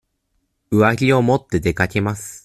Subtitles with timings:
[0.71, 2.39] 上着を持って出かけます。